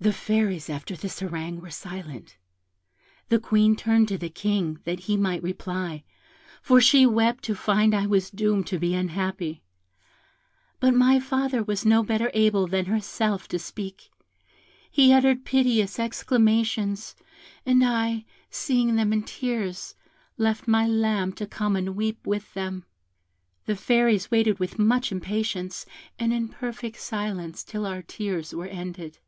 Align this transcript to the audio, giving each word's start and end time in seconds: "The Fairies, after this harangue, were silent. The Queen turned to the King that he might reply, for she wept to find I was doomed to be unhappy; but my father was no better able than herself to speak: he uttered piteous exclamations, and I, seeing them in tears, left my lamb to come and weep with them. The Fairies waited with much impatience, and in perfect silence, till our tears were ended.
"The 0.00 0.12
Fairies, 0.12 0.70
after 0.70 0.94
this 0.94 1.18
harangue, 1.20 1.60
were 1.60 1.68
silent. 1.72 2.36
The 3.30 3.40
Queen 3.40 3.74
turned 3.74 4.06
to 4.08 4.16
the 4.16 4.30
King 4.30 4.78
that 4.84 5.00
he 5.00 5.16
might 5.16 5.42
reply, 5.42 6.04
for 6.62 6.80
she 6.80 7.04
wept 7.04 7.42
to 7.44 7.54
find 7.56 7.92
I 7.92 8.06
was 8.06 8.30
doomed 8.30 8.68
to 8.68 8.78
be 8.78 8.94
unhappy; 8.94 9.60
but 10.78 10.94
my 10.94 11.18
father 11.18 11.64
was 11.64 11.84
no 11.84 12.04
better 12.04 12.30
able 12.32 12.68
than 12.68 12.84
herself 12.86 13.48
to 13.48 13.58
speak: 13.58 14.10
he 14.88 15.12
uttered 15.12 15.44
piteous 15.44 15.98
exclamations, 15.98 17.16
and 17.66 17.84
I, 17.84 18.24
seeing 18.50 18.94
them 18.94 19.12
in 19.12 19.24
tears, 19.24 19.96
left 20.38 20.68
my 20.68 20.86
lamb 20.86 21.32
to 21.34 21.44
come 21.46 21.74
and 21.74 21.96
weep 21.96 22.24
with 22.24 22.54
them. 22.54 22.84
The 23.66 23.74
Fairies 23.76 24.30
waited 24.30 24.60
with 24.60 24.78
much 24.78 25.10
impatience, 25.10 25.84
and 26.20 26.32
in 26.32 26.46
perfect 26.48 26.98
silence, 26.98 27.64
till 27.64 27.84
our 27.84 28.00
tears 28.00 28.54
were 28.54 28.68
ended. 28.68 29.18